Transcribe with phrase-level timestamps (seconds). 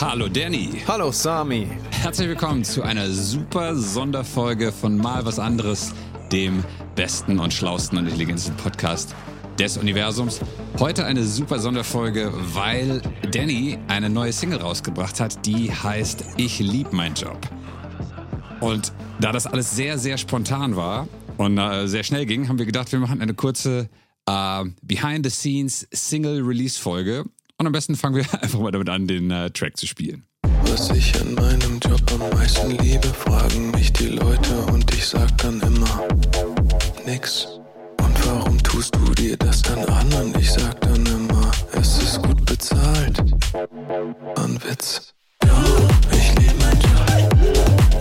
[0.00, 0.80] Hallo Danny.
[0.86, 1.66] Hallo Sami.
[1.90, 5.92] Herzlich willkommen zu einer super Sonderfolge von Mal was anderes,
[6.30, 6.62] dem
[6.94, 9.16] besten und schlausten und intelligentesten Podcast
[9.58, 10.38] des Universums.
[10.78, 16.92] Heute eine super Sonderfolge, weil Danny eine neue Single rausgebracht hat, die heißt Ich lieb
[16.92, 17.40] mein Job.
[18.60, 21.08] Und da das alles sehr, sehr spontan war
[21.38, 23.88] und äh, sehr schnell ging, haben wir gedacht, wir machen eine kurze
[24.26, 27.24] äh, Behind-the-Scenes Single-Release-Folge.
[27.58, 30.24] Und am besten fangen wir einfach mal damit an, den äh, Track zu spielen.
[30.62, 35.36] Was ich an meinem Job am meisten liebe, fragen mich die Leute und ich sag
[35.38, 36.06] dann immer
[37.04, 37.46] nix.
[38.00, 40.12] Und warum tust du dir das dann an?
[40.12, 43.18] Und ich sag dann immer, es ist gut bezahlt.
[44.36, 45.14] An Witz.
[45.44, 45.64] Ja,
[46.12, 47.38] ich lieb mein Job.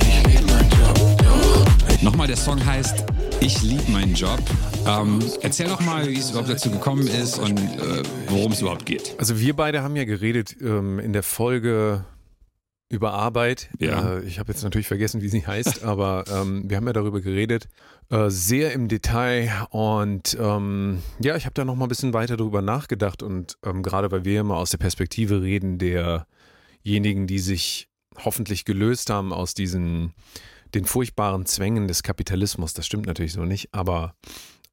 [0.02, 1.22] Ich lieb mein Job.
[1.24, 3.06] Ja, Nochmal, der Song heißt
[3.40, 4.40] Ich lieb meinen Job.
[4.88, 8.86] Ähm, erzähl doch mal, wie es überhaupt dazu gekommen ist und äh, worum es überhaupt
[8.86, 9.16] geht.
[9.20, 12.04] Also wir beide haben ja geredet ähm, in der Folge
[12.90, 13.70] über Arbeit.
[13.80, 14.18] Ja.
[14.18, 17.22] Äh, ich habe jetzt natürlich vergessen, wie sie heißt, aber ähm, wir haben ja darüber
[17.22, 17.68] geredet,
[18.10, 19.52] äh, sehr im Detail.
[19.70, 23.22] Und ähm, ja, ich habe da noch mal ein bisschen weiter darüber nachgedacht.
[23.22, 27.88] Und ähm, gerade weil wir immer aus der Perspektive reden derjenigen, die sich
[28.24, 30.14] hoffentlich gelöst haben aus diesen
[30.74, 32.74] den furchtbaren Zwängen des Kapitalismus.
[32.74, 34.16] Das stimmt natürlich so nicht, aber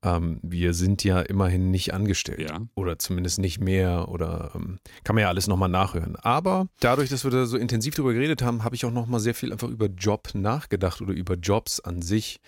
[0.05, 2.51] ähm, wir sind ja immerhin nicht angestellt.
[2.51, 2.61] Ja.
[2.75, 6.17] Oder zumindest nicht mehr oder ähm, kann man ja alles nochmal nachhören.
[6.17, 9.35] Aber dadurch, dass wir da so intensiv drüber geredet haben, habe ich auch nochmal sehr
[9.35, 12.41] viel einfach über Job nachgedacht oder über Jobs an sich.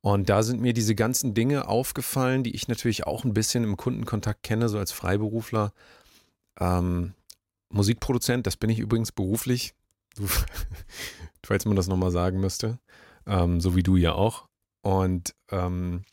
[0.00, 3.76] Und da sind mir diese ganzen Dinge aufgefallen, die ich natürlich auch ein bisschen im
[3.76, 5.72] Kundenkontakt kenne, so als Freiberufler.
[6.58, 7.12] Ähm,
[7.68, 9.74] Musikproduzent, das bin ich übrigens beruflich.
[10.16, 10.26] Du,
[11.50, 12.78] falls man das nochmal sagen müsste.
[13.26, 14.46] Ähm, so wie du ja auch.
[14.82, 16.04] Und ähm,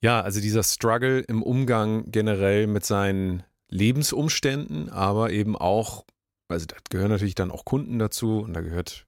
[0.00, 6.06] ja, also dieser Struggle im Umgang generell mit seinen Lebensumständen, aber eben auch,
[6.48, 9.06] also da gehören natürlich dann auch Kunden dazu und da gehört,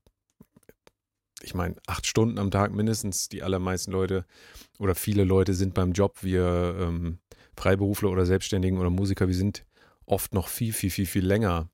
[1.40, 3.30] ich meine, acht Stunden am Tag mindestens.
[3.30, 4.26] Die allermeisten Leute
[4.78, 7.20] oder viele Leute sind beim Job, wir ähm,
[7.56, 9.64] Freiberufler oder Selbstständigen oder Musiker, wir sind
[10.04, 11.70] oft noch viel, viel, viel, viel länger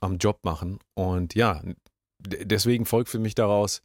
[0.00, 0.78] am Job machen.
[0.94, 1.62] Und ja,
[2.26, 3.82] deswegen folgt für mich daraus,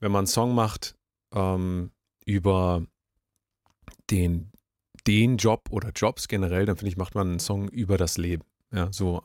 [0.00, 0.94] wenn man einen Song macht
[1.34, 1.90] ähm,
[2.24, 2.82] über
[4.10, 4.50] den,
[5.06, 8.44] den Job oder Jobs generell, dann finde ich, macht man einen Song über das Leben.
[8.72, 9.22] Ja, so,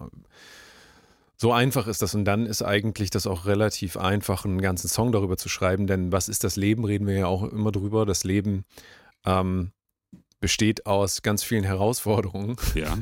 [1.36, 2.16] so einfach ist das.
[2.16, 5.88] Und dann ist eigentlich das auch relativ einfach, einen ganzen Song darüber zu schreiben.
[5.88, 6.86] Denn was ist das Leben?
[6.86, 8.06] Reden wir ja auch immer drüber.
[8.06, 8.66] Das Leben
[9.26, 9.72] ähm,
[10.40, 12.98] besteht aus ganz vielen Herausforderungen Ja.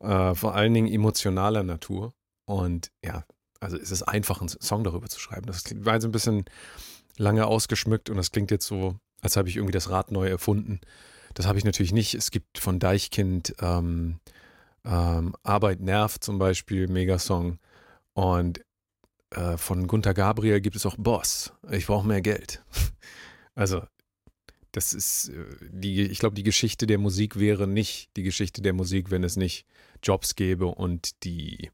[0.30, 2.14] äh, vor allen Dingen emotionaler Natur.
[2.44, 3.24] Und ja,
[3.62, 5.46] also es ist einfach, einen Song darüber zu schreiben.
[5.46, 6.44] Das war jetzt ein bisschen
[7.16, 10.80] lange ausgeschmückt und das klingt jetzt so, als habe ich irgendwie das Rad neu erfunden.
[11.34, 12.14] Das habe ich natürlich nicht.
[12.14, 14.18] Es gibt von Deichkind ähm,
[14.84, 17.58] ähm, Arbeit nervt zum Beispiel, Megasong.
[18.14, 18.60] Und
[19.30, 21.52] äh, von Gunther Gabriel gibt es auch Boss.
[21.70, 22.62] Ich brauche mehr Geld.
[23.54, 23.82] Also
[24.72, 28.72] das ist äh, die, ich glaube, die Geschichte der Musik wäre nicht die Geschichte der
[28.72, 29.66] Musik, wenn es nicht
[30.02, 31.70] Jobs gäbe und die,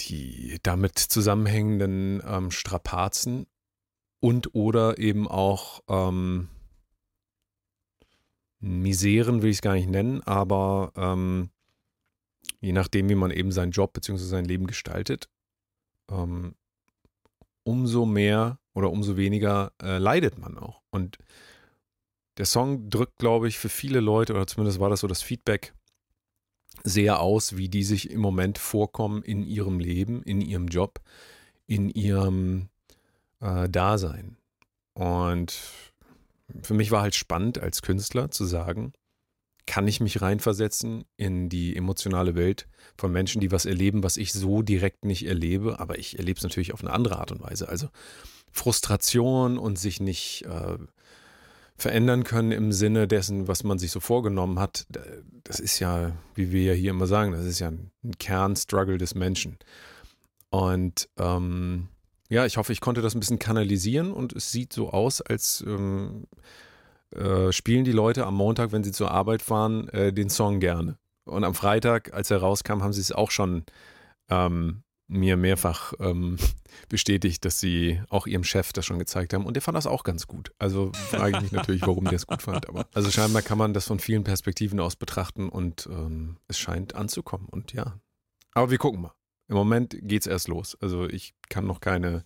[0.00, 3.46] die damit zusammenhängenden ähm, Strapazen
[4.20, 6.48] und oder eben auch ähm,
[8.60, 11.50] Miseren will ich es gar nicht nennen, aber ähm,
[12.60, 14.18] je nachdem, wie man eben seinen Job bzw.
[14.18, 15.30] sein Leben gestaltet,
[16.10, 16.54] ähm,
[17.62, 20.82] umso mehr oder umso weniger äh, leidet man auch.
[20.90, 21.18] Und
[22.36, 25.74] der Song drückt, glaube ich, für viele Leute, oder zumindest war das so das Feedback,
[26.84, 31.00] sehr aus, wie die sich im Moment vorkommen in ihrem Leben, in ihrem Job,
[31.66, 32.68] in ihrem
[33.40, 34.36] äh, Dasein.
[34.94, 35.58] Und
[36.62, 38.92] für mich war halt spannend als Künstler zu sagen,
[39.66, 44.32] kann ich mich reinversetzen in die emotionale Welt von Menschen, die was erleben, was ich
[44.32, 47.68] so direkt nicht erlebe, aber ich erlebe es natürlich auf eine andere Art und Weise.
[47.68, 47.88] Also
[48.50, 50.78] Frustration und sich nicht äh,
[51.80, 54.86] verändern können im Sinne dessen, was man sich so vorgenommen hat,
[55.44, 59.14] das ist ja, wie wir ja hier immer sagen, das ist ja ein Kernstruggle des
[59.14, 59.58] Menschen.
[60.50, 61.88] Und ähm,
[62.28, 65.64] ja, ich hoffe, ich konnte das ein bisschen kanalisieren und es sieht so aus, als
[65.66, 66.26] ähm,
[67.14, 70.98] äh, spielen die Leute am Montag, wenn sie zur Arbeit fahren, äh, den Song gerne.
[71.24, 73.64] Und am Freitag, als er rauskam, haben sie es auch schon
[74.28, 76.38] ähm, mir mehrfach ähm,
[76.88, 79.44] bestätigt, dass sie auch ihrem Chef das schon gezeigt haben.
[79.44, 80.52] Und der fand das auch ganz gut.
[80.58, 82.68] Also frage ich mich natürlich, warum der es gut fand.
[82.68, 86.94] Aber also scheinbar kann man das von vielen Perspektiven aus betrachten und ähm, es scheint
[86.94, 87.48] anzukommen.
[87.50, 87.98] Und ja.
[88.52, 89.14] Aber wir gucken mal.
[89.48, 90.78] Im Moment geht es erst los.
[90.80, 92.24] Also ich kann noch keine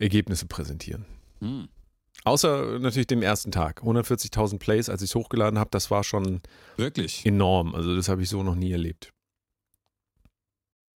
[0.00, 1.06] Ergebnisse präsentieren.
[1.38, 1.68] Hm.
[2.24, 3.82] Außer natürlich dem ersten Tag.
[3.82, 6.40] 140.000 Plays, als ich es hochgeladen habe, das war schon
[6.76, 7.24] Wirklich?
[7.24, 7.74] enorm.
[7.74, 9.12] Also das habe ich so noch nie erlebt.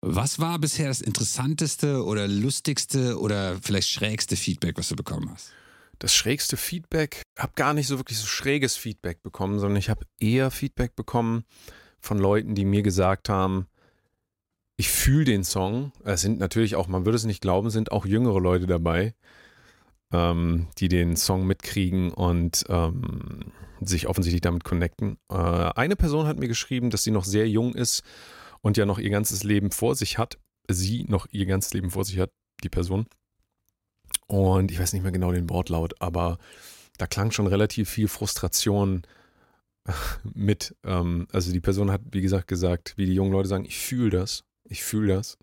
[0.07, 5.51] Was war bisher das interessanteste oder lustigste oder vielleicht schrägste Feedback, was du bekommen hast?
[5.99, 10.05] Das schrägste Feedback, habe gar nicht so wirklich so schräges Feedback bekommen, sondern ich habe
[10.21, 11.45] eher Feedback bekommen
[12.01, 13.67] von Leuten, die mir gesagt haben,
[14.77, 15.91] ich fühle den Song.
[16.05, 19.15] Es sind natürlich auch, man würde es nicht glauben, sind auch jüngere Leute dabei,
[20.13, 25.17] ähm, die den Song mitkriegen und ähm, sich offensichtlich damit connecten.
[25.31, 28.03] Äh, eine Person hat mir geschrieben, dass sie noch sehr jung ist
[28.65, 30.39] und ja noch ihr ganzes Leben vor sich hat.
[30.69, 32.31] Sie noch ihr ganzes Leben vor sich hat,
[32.63, 33.07] die Person.
[34.27, 36.39] Und ich weiß nicht mehr genau den Wortlaut, aber
[36.97, 39.03] da klang schon relativ viel Frustration
[40.35, 40.75] mit.
[40.83, 44.09] Ähm, also die Person hat, wie gesagt, gesagt, wie die jungen Leute sagen, ich fühle
[44.09, 45.37] das, ich fühle das.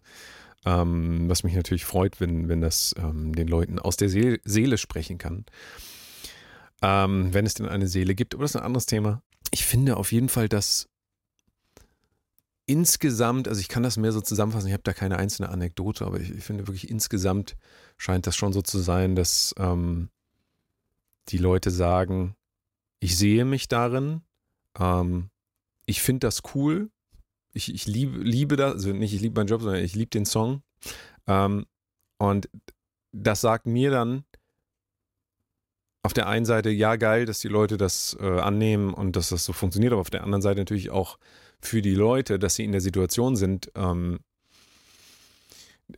[0.65, 5.19] Ähm, was mich natürlich freut, wenn, wenn das ähm, den Leuten aus der Seele, sprechen
[5.19, 5.45] kann.
[6.83, 9.21] Wenn es denn eine Seele gibt, aber das ist ein anderes Thema.
[9.51, 10.89] Ich finde auf jeden Fall, dass
[12.65, 16.19] insgesamt, also ich kann das mehr so zusammenfassen, ich habe da keine einzelne Anekdote, aber
[16.19, 17.57] ich, ich, finde wirklich insgesamt
[17.97, 20.09] scheint das schon so zu sein, dass ähm,
[21.29, 22.35] die Leute sagen,
[22.99, 24.21] ich sehe mich darin,
[24.79, 25.29] ähm,
[25.85, 26.89] ich finde das cool,
[27.53, 30.25] ich, ich liebe, liebe das, also nicht ich liebe meinen Job, sondern ich liebe den
[30.25, 30.61] Song.
[31.27, 31.65] Ähm,
[32.17, 32.49] und
[33.11, 34.23] das sagt mir dann
[36.03, 39.45] auf der einen Seite, ja, geil, dass die Leute das äh, annehmen und dass das
[39.45, 41.17] so funktioniert, aber auf der anderen Seite natürlich auch
[41.61, 44.19] für die Leute, dass sie in der Situation sind, ähm,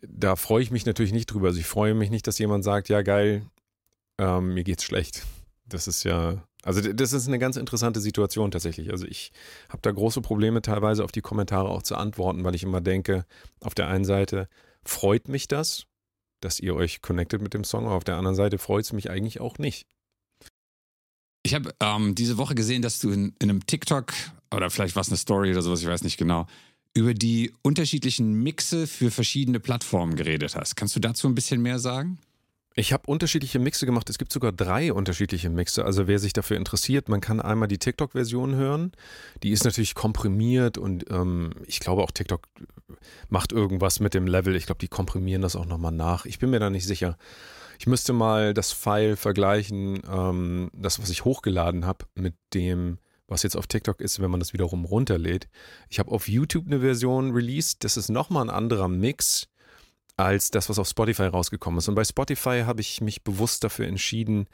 [0.01, 1.47] da freue ich mich natürlich nicht drüber.
[1.47, 3.43] Also ich freue mich nicht, dass jemand sagt, ja, geil,
[4.17, 5.23] ähm, mir geht's schlecht.
[5.65, 8.91] Das ist ja, also das ist eine ganz interessante Situation tatsächlich.
[8.91, 9.31] Also ich
[9.69, 13.25] habe da große Probleme teilweise auf die Kommentare auch zu antworten, weil ich immer denke,
[13.61, 14.47] auf der einen Seite
[14.83, 15.85] freut mich das,
[16.41, 19.09] dass ihr euch connectet mit dem Song, aber auf der anderen Seite freut es mich
[19.09, 19.87] eigentlich auch nicht.
[21.43, 24.13] Ich habe ähm, diese Woche gesehen, dass du in, in einem TikTok
[24.55, 26.47] oder vielleicht war es eine Story oder sowas, ich weiß nicht genau,
[26.93, 30.75] über die unterschiedlichen Mixe für verschiedene Plattformen geredet hast.
[30.75, 32.19] Kannst du dazu ein bisschen mehr sagen?
[32.75, 34.09] Ich habe unterschiedliche Mixe gemacht.
[34.09, 35.85] Es gibt sogar drei unterschiedliche Mixe.
[35.85, 38.91] Also wer sich dafür interessiert, man kann einmal die TikTok-Version hören.
[39.43, 42.47] Die ist natürlich komprimiert und ähm, ich glaube auch TikTok
[43.29, 44.55] macht irgendwas mit dem Level.
[44.55, 46.25] Ich glaube, die komprimieren das auch nochmal nach.
[46.25, 47.17] Ich bin mir da nicht sicher.
[47.77, 52.97] Ich müsste mal das File vergleichen, ähm, das, was ich hochgeladen habe, mit dem,
[53.27, 55.47] was jetzt auf TikTok ist, wenn man das wiederum runterlädt.
[55.89, 57.83] Ich habe auf YouTube eine Version released.
[57.83, 59.47] Das ist nochmal ein anderer Mix
[60.17, 61.87] als das, was auf Spotify rausgekommen ist.
[61.87, 64.47] Und bei Spotify habe ich mich bewusst dafür entschieden,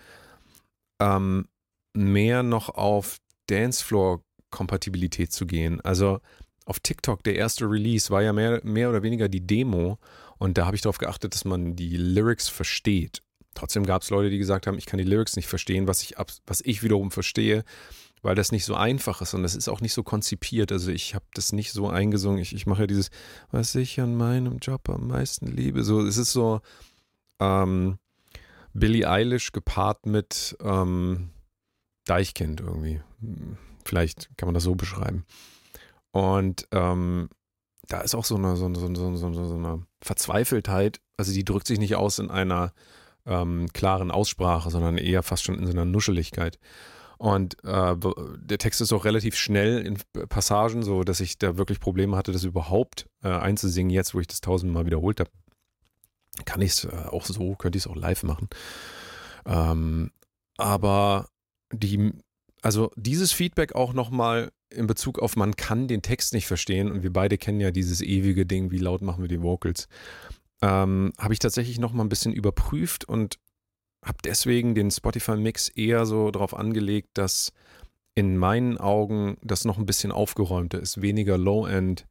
[1.01, 1.48] ähm,
[1.94, 3.18] mehr noch auf
[3.48, 5.81] Dancefloor-Kompatibilität zu gehen.
[5.81, 6.22] Also
[6.65, 9.98] auf TikTok, der erste Release, war ja mehr, mehr oder weniger die Demo.
[10.38, 13.22] Und da habe ich darauf geachtet, dass man die Lyrics versteht.
[13.56, 16.15] Trotzdem gab es Leute, die gesagt haben, ich kann die Lyrics nicht verstehen, was ich,
[16.45, 17.65] was ich wiederum verstehe,
[18.21, 20.71] weil das nicht so einfach ist und das ist auch nicht so konzipiert.
[20.71, 22.39] Also ich habe das nicht so eingesungen.
[22.39, 23.10] Ich, ich mache ja dieses,
[23.51, 25.83] was ich an meinem Job am meisten liebe.
[25.83, 26.62] So, es ist so
[27.39, 27.98] ähm,
[28.74, 31.30] Billie Eilish gepaart mit ähm,
[32.06, 33.01] Deichkind irgendwie.
[33.86, 35.25] Vielleicht kann man das so beschreiben.
[36.12, 37.30] Und ähm,
[37.88, 41.01] da ist auch so eine, so, eine, so, eine, so, eine, Verzweifeltheit.
[41.18, 42.74] Also die drückt sich nicht aus in einer
[43.25, 46.60] ähm, klaren Aussprache, sondern eher fast schon in so einer Nuscheligkeit.
[47.19, 47.95] Und äh,
[48.38, 49.98] der Text ist auch relativ schnell in
[50.30, 53.89] Passagen, so dass ich da wirklich Probleme hatte, das überhaupt äh, einzusingen.
[53.89, 55.30] Jetzt, wo ich das tausendmal wiederholt habe,
[56.46, 58.48] kann ich es äh, auch so, könnte ich es auch live machen.
[59.46, 60.12] Ähm,
[60.55, 61.27] aber
[61.74, 62.13] die,
[62.62, 67.03] also dieses Feedback auch nochmal in Bezug auf, man kann den Text nicht verstehen und
[67.03, 69.89] wir beide kennen ja dieses ewige Ding, wie laut machen wir die Vocals,
[70.62, 73.39] ähm, habe ich tatsächlich nochmal ein bisschen überprüft und
[74.03, 77.51] habe deswegen den Spotify-Mix eher so darauf angelegt, dass
[78.15, 82.06] in meinen Augen das noch ein bisschen aufgeräumter ist, weniger Low-End.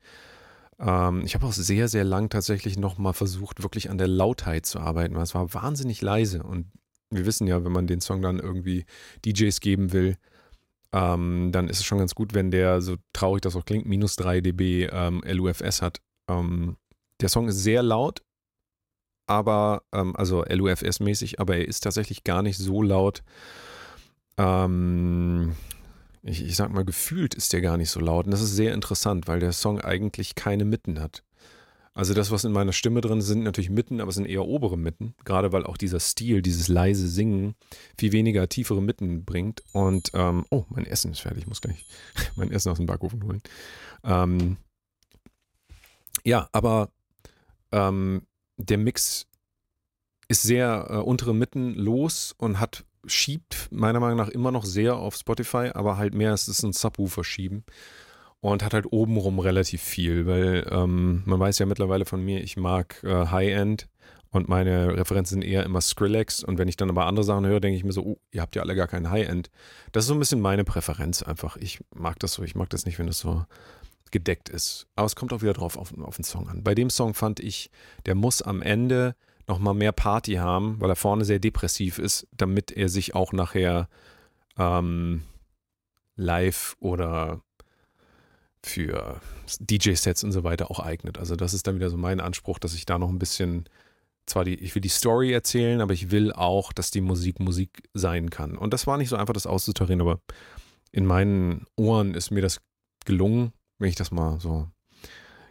[0.79, 4.81] Ähm, ich habe auch sehr, sehr lang tatsächlich nochmal versucht, wirklich an der Lautheit zu
[4.81, 6.43] arbeiten, weil es war wahnsinnig leise.
[6.43, 6.67] Und
[7.11, 8.85] wir wissen ja, wenn man den Song dann irgendwie
[9.25, 10.17] DJs geben will,
[10.93, 14.17] ähm, dann ist es schon ganz gut, wenn der, so traurig das auch klingt, minus
[14.17, 16.01] 3 dB ähm, LUFS hat.
[16.31, 16.77] Ähm,
[17.21, 18.23] der Song ist sehr laut,
[19.29, 23.23] aber, ähm, also LUFS-mäßig, aber er ist tatsächlich gar nicht so laut.
[24.37, 25.55] Ähm,
[26.23, 28.27] ich, ich sag mal, gefühlt ist der gar nicht so laut.
[28.27, 31.23] Und das ist sehr interessant, weil der Song eigentlich keine Mitten hat.
[31.95, 34.79] Also das, was in meiner Stimme drin sind, natürlich Mitten, aber es sind eher obere
[34.79, 35.15] Mitten.
[35.25, 37.57] Gerade weil auch dieser Stil, dieses leise Singen,
[37.99, 39.65] viel weniger tiefere Mitten bringt.
[39.73, 41.85] Und, ähm, oh, mein Essen ist fertig, ich muss gleich
[42.37, 43.43] mein Essen aus dem Backofen holen.
[44.05, 44.59] Ähm,
[46.25, 46.91] ja, aber
[47.73, 48.23] ähm,
[48.59, 49.27] der Mix
[50.29, 54.97] ist sehr äh, untere Mitten los und hat schiebt meiner Meinung nach immer noch sehr
[54.97, 57.65] auf Spotify, aber halt mehr ist es ein Subwoofer schieben.
[58.41, 62.57] und hat halt obenrum relativ viel, weil ähm, man weiß ja mittlerweile von mir, ich
[62.57, 63.89] mag äh, High-End
[64.31, 67.61] und meine Referenzen sind eher immer Skrillex und wenn ich dann aber andere Sachen höre,
[67.61, 69.51] denke ich mir so, oh, ihr habt ja alle gar kein High-End.
[69.93, 71.57] Das ist so ein bisschen meine Präferenz einfach.
[71.57, 73.45] Ich mag das so, ich mag das nicht, wenn das so
[74.11, 74.87] gedeckt ist.
[74.97, 76.63] Aber es kommt auch wieder drauf auf, auf den Song an.
[76.63, 77.71] Bei dem Song fand ich,
[78.07, 79.15] der muss am Ende
[79.47, 83.89] nochmal mehr Party haben, weil er vorne sehr depressiv ist, damit er sich auch nachher
[84.59, 85.23] ähm,
[86.17, 87.41] live oder
[88.63, 89.21] für
[89.61, 91.19] DJ-Sets und so weiter auch eignet.
[91.19, 93.65] Also das ist dann wieder so mein Anspruch, dass ich da noch ein bisschen,
[94.27, 97.89] zwar die, ich will die Story erzählen, aber ich will auch, dass die Musik Musik
[97.95, 98.59] sein kann.
[98.59, 100.21] Und das war nicht so einfach, das auszutarieren, aber
[100.91, 102.61] in meinen Ohren ist mir das
[103.05, 104.69] gelungen, wenn ich das mal so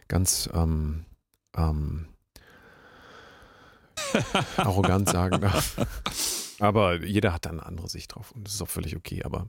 [0.08, 1.04] ganz ähm,
[1.56, 2.08] ähm,
[4.56, 5.76] arrogant sagen darf.
[6.60, 9.22] Aber jeder hat da eine andere Sicht drauf und das ist auch völlig okay.
[9.22, 9.48] Aber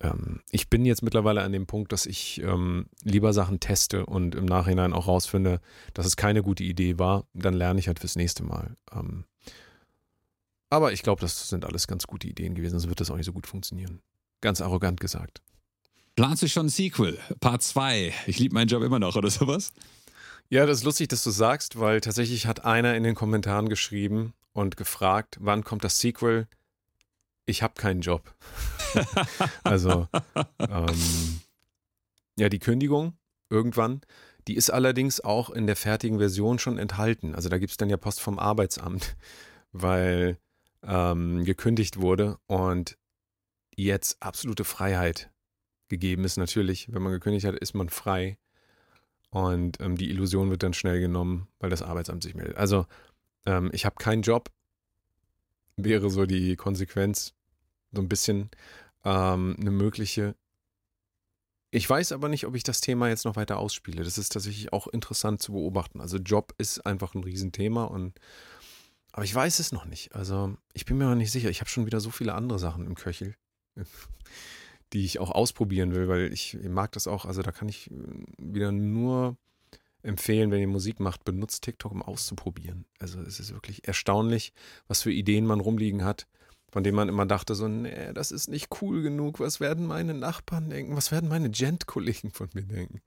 [0.00, 4.34] ähm, ich bin jetzt mittlerweile an dem Punkt, dass ich ähm, lieber Sachen teste und
[4.34, 5.60] im Nachhinein auch rausfinde,
[5.94, 7.26] dass es keine gute Idee war.
[7.34, 8.76] Dann lerne ich halt fürs nächste Mal.
[8.92, 9.24] Ähm,
[10.70, 13.26] aber ich glaube, das sind alles ganz gute Ideen gewesen, sonst wird das auch nicht
[13.26, 14.00] so gut funktionieren.
[14.40, 15.42] Ganz arrogant gesagt.
[16.16, 17.18] Planst du schon ein Sequel?
[17.40, 18.12] Part 2.
[18.26, 19.72] Ich liebe meinen Job immer noch oder sowas?
[20.48, 24.34] Ja, das ist lustig, dass du sagst, weil tatsächlich hat einer in den Kommentaren geschrieben
[24.52, 26.48] und gefragt, wann kommt das Sequel?
[27.46, 28.34] Ich habe keinen Job.
[29.62, 30.08] also,
[30.58, 31.40] ähm,
[32.36, 33.16] ja, die Kündigung
[33.48, 34.00] irgendwann,
[34.48, 37.34] die ist allerdings auch in der fertigen Version schon enthalten.
[37.34, 39.16] Also da gibt es dann ja Post vom Arbeitsamt,
[39.72, 40.38] weil
[40.82, 42.98] ähm, gekündigt wurde und
[43.76, 45.30] jetzt absolute Freiheit
[45.90, 46.38] gegeben ist.
[46.38, 48.38] Natürlich, wenn man gekündigt hat, ist man frei.
[49.28, 52.56] Und ähm, die Illusion wird dann schnell genommen, weil das Arbeitsamt sich meldet.
[52.56, 52.86] Also,
[53.46, 54.50] ähm, ich habe keinen Job,
[55.76, 57.34] wäre so die Konsequenz,
[57.92, 58.50] so ein bisschen
[59.04, 60.34] ähm, eine mögliche.
[61.70, 64.02] Ich weiß aber nicht, ob ich das Thema jetzt noch weiter ausspiele.
[64.02, 66.00] Das ist tatsächlich auch interessant zu beobachten.
[66.00, 68.18] Also Job ist einfach ein Riesenthema und
[69.12, 70.14] aber ich weiß es noch nicht.
[70.14, 71.50] Also ich bin mir noch nicht sicher.
[71.50, 73.34] Ich habe schon wieder so viele andere Sachen im Köchel
[74.92, 77.24] die ich auch ausprobieren will, weil ich mag das auch.
[77.24, 77.94] Also da kann ich äh,
[78.38, 79.36] wieder nur
[80.02, 82.86] empfehlen, wenn ihr Musik macht, benutzt TikTok, um auszuprobieren.
[82.98, 84.52] Also es ist wirklich erstaunlich,
[84.88, 86.26] was für Ideen man rumliegen hat,
[86.70, 89.40] von denen man immer dachte, so, nee, das ist nicht cool genug.
[89.40, 90.96] Was werden meine Nachbarn denken?
[90.96, 93.00] Was werden meine Gent-Kollegen von mir denken?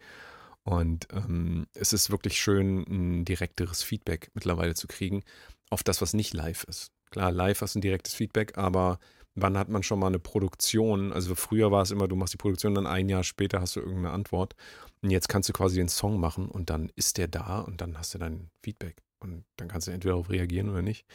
[0.63, 5.24] Und ähm, es ist wirklich schön, ein direkteres Feedback mittlerweile zu kriegen
[5.70, 6.92] auf das, was nicht live ist.
[7.10, 9.00] Klar, live hast du ein direktes Feedback, aber
[9.36, 11.12] wann hat man schon mal eine Produktion?
[11.12, 13.80] Also früher war es immer, du machst die Produktion, dann ein Jahr später hast du
[13.80, 14.56] irgendeine Antwort.
[15.02, 17.98] Und jetzt kannst du quasi den Song machen und dann ist der da und dann
[17.98, 19.02] hast du dein Feedback.
[19.20, 21.06] Und dann kannst du entweder darauf reagieren oder nicht.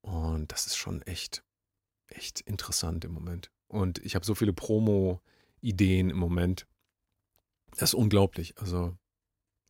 [0.00, 1.44] Und das ist schon echt,
[2.08, 3.50] echt interessant im Moment.
[3.68, 6.66] Und ich habe so viele Promo-Ideen im Moment.
[7.76, 8.54] Das ist unglaublich.
[8.58, 8.96] Also,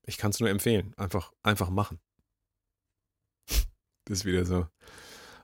[0.05, 0.95] ich kann es nur empfehlen.
[0.97, 2.01] Einfach, einfach machen.
[4.07, 4.67] Das ist wieder so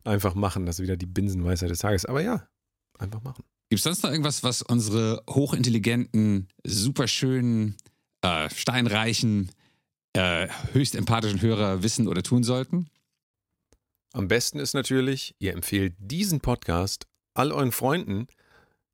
[0.08, 0.66] einfach machen.
[0.66, 2.04] Das ist wieder die Binsenweisheit des Tages.
[2.04, 2.46] Aber ja,
[2.98, 3.44] einfach machen.
[3.70, 7.76] Gibt es sonst noch irgendwas, was unsere hochintelligenten, superschönen,
[8.22, 9.50] äh, steinreichen,
[10.14, 12.88] äh, höchst empathischen Hörer wissen oder tun sollten?
[14.12, 18.26] Am besten ist natürlich, ihr empfehlt diesen Podcast all euren Freunden.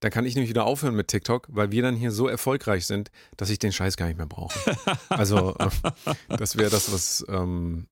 [0.00, 3.10] Dann kann ich nämlich wieder aufhören mit TikTok, weil wir dann hier so erfolgreich sind,
[3.36, 4.58] dass ich den Scheiß gar nicht mehr brauche.
[5.08, 5.70] Also, äh,
[6.28, 7.86] das wäre das, was ähm,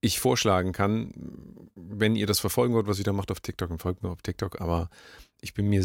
[0.00, 1.12] ich vorschlagen kann,
[1.74, 4.22] wenn ihr das verfolgen wollt, was ich da macht auf TikTok, dann folgt mir auf
[4.22, 4.60] TikTok.
[4.60, 4.90] Aber
[5.40, 5.84] ich bin mir,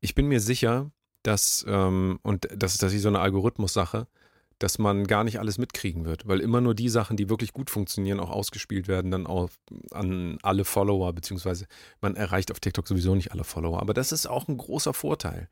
[0.00, 0.90] ich bin mir sicher,
[1.22, 4.06] dass, ähm, und das ist tatsächlich so eine Algorithmus-Sache,
[4.60, 7.70] dass man gar nicht alles mitkriegen wird, weil immer nur die Sachen, die wirklich gut
[7.70, 9.48] funktionieren, auch ausgespielt werden, dann auch
[9.90, 11.66] an alle Follower, beziehungsweise
[12.02, 13.80] man erreicht auf TikTok sowieso nicht alle Follower.
[13.80, 15.48] Aber das ist auch ein großer Vorteil.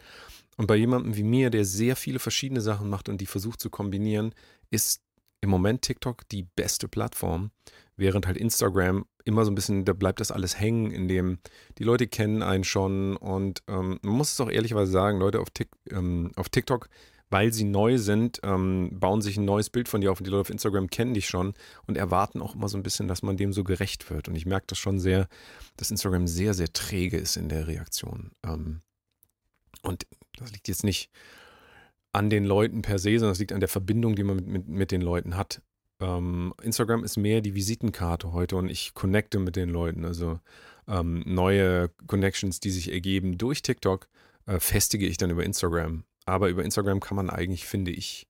[0.58, 3.70] Und bei jemandem wie mir, der sehr viele verschiedene Sachen macht und die versucht zu
[3.70, 4.34] kombinieren,
[4.70, 5.00] ist
[5.40, 7.50] im Moment TikTok die beste Plattform,
[7.96, 11.38] während halt Instagram immer so ein bisschen, da bleibt das alles hängen, in dem
[11.78, 15.50] die Leute kennen einen schon und ähm, man muss es auch ehrlicherweise sagen, Leute auf,
[15.50, 16.88] Tik, ähm, auf TikTok,
[17.30, 20.30] weil sie neu sind, ähm, bauen sich ein neues Bild von dir auf und die
[20.30, 21.54] Leute auf Instagram kennen dich schon
[21.86, 24.28] und erwarten auch immer so ein bisschen, dass man dem so gerecht wird.
[24.28, 25.28] Und ich merke das schon sehr,
[25.76, 28.30] dass Instagram sehr, sehr träge ist in der Reaktion.
[28.44, 28.80] Ähm,
[29.82, 30.06] und
[30.38, 31.10] das liegt jetzt nicht
[32.12, 34.68] an den Leuten per se, sondern es liegt an der Verbindung, die man mit, mit,
[34.68, 35.62] mit den Leuten hat.
[36.00, 40.04] Ähm, Instagram ist mehr die Visitenkarte heute und ich connecte mit den Leuten.
[40.04, 40.40] Also
[40.86, 44.08] ähm, neue Connections, die sich ergeben durch TikTok,
[44.46, 46.04] äh, festige ich dann über Instagram.
[46.24, 48.26] Aber über Instagram kann man eigentlich, finde ich,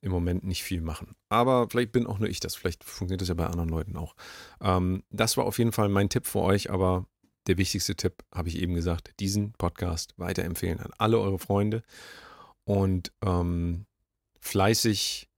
[0.00, 1.14] im Moment nicht viel machen.
[1.28, 2.56] Aber vielleicht bin auch nur ich das.
[2.56, 4.16] Vielleicht funktioniert das ja bei anderen Leuten auch.
[4.60, 7.06] Ähm, das war auf jeden Fall mein Tipp für euch, aber
[7.46, 11.82] der wichtigste Tipp, habe ich eben gesagt, diesen Podcast weiterempfehlen an alle eure Freunde
[12.64, 13.86] und ähm,
[14.40, 15.28] fleißig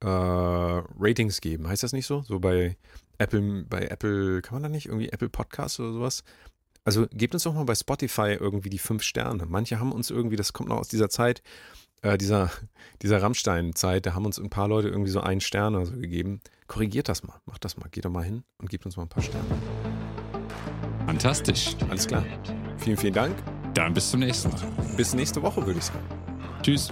[0.00, 1.68] äh, Ratings geben.
[1.68, 2.22] Heißt das nicht so?
[2.22, 2.76] So bei
[3.18, 6.24] Apple, bei Apple, kann man da nicht irgendwie Apple Podcasts oder sowas?
[6.84, 9.46] Also gebt uns doch mal bei Spotify irgendwie die fünf Sterne.
[9.46, 11.42] Manche haben uns irgendwie, das kommt noch aus dieser Zeit,
[12.02, 12.50] äh, dieser,
[13.02, 16.40] dieser Rammstein-Zeit, da haben uns ein paar Leute irgendwie so einen Stern oder so gegeben.
[16.66, 19.08] Korrigiert das mal, macht das mal, geht doch mal hin und gebt uns mal ein
[19.08, 19.46] paar Sterne.
[21.06, 21.76] Fantastisch.
[21.88, 22.24] Alles klar.
[22.78, 23.36] Vielen, vielen Dank.
[23.74, 24.60] Dann bis zum nächsten Mal.
[24.96, 26.21] Bis nächste Woche, würde ich sagen.
[26.62, 26.88] Tschüss.